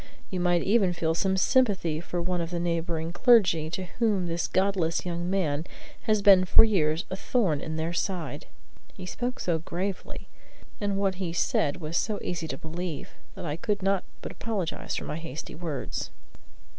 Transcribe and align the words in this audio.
You 0.31 0.39
might 0.39 0.63
even 0.63 0.93
feel 0.93 1.13
some 1.13 1.37
sympathy 1.37 2.01
for 2.01 2.23
one 2.23 2.41
of 2.41 2.49
the 2.49 2.59
neighboring 2.59 3.13
clergy, 3.13 3.69
to 3.69 3.83
whom 3.99 4.25
this 4.25 4.47
godless 4.47 5.05
young 5.05 5.29
man 5.29 5.67
has 6.05 6.23
been 6.23 6.43
for 6.45 6.63
years 6.63 7.05
as 7.11 7.19
a 7.19 7.21
thorn 7.21 7.61
in 7.61 7.75
their 7.75 7.93
side." 7.93 8.47
He 8.95 9.05
spoke 9.05 9.39
so 9.39 9.59
gravely, 9.59 10.27
and 10.79 10.97
what 10.97 11.21
he 11.21 11.33
said 11.33 11.77
was 11.77 11.97
so 11.97 12.17
easy 12.23 12.47
to 12.47 12.57
believe, 12.57 13.09
that 13.35 13.45
I 13.45 13.55
could 13.55 13.83
not 13.83 14.03
but 14.23 14.31
apologize 14.31 14.95
for 14.95 15.03
my 15.03 15.17
hasty 15.17 15.53
words. 15.53 16.09